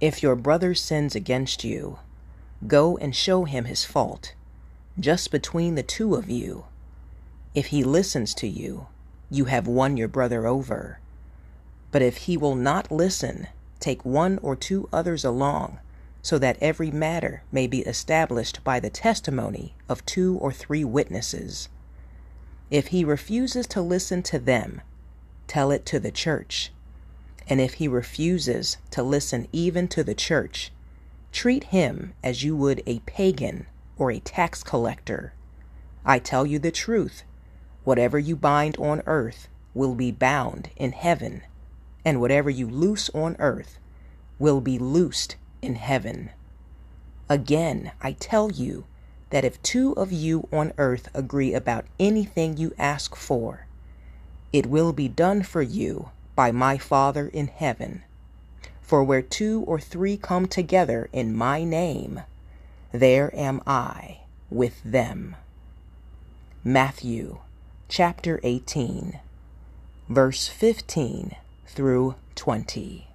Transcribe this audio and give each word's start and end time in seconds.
If 0.00 0.22
your 0.22 0.36
brother 0.36 0.74
sins 0.74 1.16
against 1.16 1.64
you, 1.64 1.98
go 2.66 2.96
and 2.98 3.16
show 3.16 3.44
him 3.44 3.64
his 3.64 3.84
fault, 3.84 4.34
just 4.98 5.32
between 5.32 5.74
the 5.74 5.82
two 5.82 6.14
of 6.14 6.30
you. 6.30 6.66
If 7.52 7.66
he 7.66 7.82
listens 7.82 8.32
to 8.34 8.46
you, 8.46 8.86
you 9.28 9.46
have 9.46 9.66
won 9.66 9.96
your 9.96 10.06
brother 10.06 10.46
over. 10.46 11.00
But 11.90 12.02
if 12.02 12.18
he 12.18 12.36
will 12.36 12.54
not 12.54 12.92
listen, 12.92 13.48
take 13.80 14.04
one 14.04 14.38
or 14.40 14.54
two 14.54 14.88
others 14.92 15.24
along, 15.24 15.80
so 16.22 16.38
that 16.38 16.58
every 16.60 16.92
matter 16.92 17.42
may 17.50 17.66
be 17.66 17.80
established 17.80 18.62
by 18.62 18.78
the 18.78 18.90
testimony 18.90 19.74
of 19.88 20.06
two 20.06 20.38
or 20.38 20.52
three 20.52 20.84
witnesses. 20.84 21.68
If 22.70 22.88
he 22.88 23.02
refuses 23.02 23.66
to 23.68 23.80
listen 23.80 24.22
to 24.24 24.38
them, 24.38 24.80
tell 25.48 25.72
it 25.72 25.84
to 25.86 25.98
the 25.98 26.12
church. 26.12 26.70
And 27.48 27.60
if 27.60 27.74
he 27.74 27.88
refuses 27.88 28.76
to 28.90 29.02
listen 29.02 29.48
even 29.52 29.88
to 29.88 30.04
the 30.04 30.14
church, 30.14 30.70
treat 31.32 31.64
him 31.64 32.12
as 32.22 32.44
you 32.44 32.54
would 32.54 32.82
a 32.86 32.98
pagan 33.00 33.66
or 33.96 34.10
a 34.10 34.20
tax 34.20 34.62
collector. 34.62 35.32
I 36.04 36.18
tell 36.18 36.46
you 36.46 36.58
the 36.58 36.70
truth 36.70 37.22
whatever 37.84 38.18
you 38.18 38.36
bind 38.36 38.76
on 38.76 39.02
earth 39.06 39.48
will 39.72 39.94
be 39.94 40.10
bound 40.10 40.70
in 40.76 40.92
heaven, 40.92 41.42
and 42.04 42.20
whatever 42.20 42.50
you 42.50 42.68
loose 42.68 43.08
on 43.10 43.34
earth 43.38 43.78
will 44.38 44.60
be 44.60 44.78
loosed 44.78 45.36
in 45.62 45.76
heaven. 45.76 46.30
Again, 47.28 47.92
I 48.00 48.12
tell 48.12 48.50
you 48.50 48.84
that 49.30 49.44
if 49.44 49.62
two 49.62 49.92
of 49.92 50.12
you 50.12 50.48
on 50.52 50.72
earth 50.78 51.08
agree 51.14 51.54
about 51.54 51.86
anything 51.98 52.56
you 52.56 52.74
ask 52.78 53.14
for, 53.14 53.66
it 54.52 54.66
will 54.66 54.92
be 54.92 55.08
done 55.08 55.42
for 55.42 55.62
you 55.62 56.10
by 56.38 56.52
my 56.52 56.78
Father 56.78 57.26
in 57.26 57.48
heaven. 57.48 58.04
For 58.80 59.02
where 59.02 59.22
two 59.22 59.64
or 59.66 59.80
three 59.80 60.16
come 60.16 60.46
together 60.46 61.08
in 61.12 61.34
my 61.34 61.64
name, 61.64 62.22
there 62.92 63.34
am 63.34 63.60
I 63.66 64.20
with 64.48 64.80
them. 64.84 65.34
Matthew 66.62 67.40
chapter 67.88 68.38
18, 68.44 69.18
verse 70.08 70.46
15 70.46 71.34
through 71.66 72.14
20. 72.36 73.07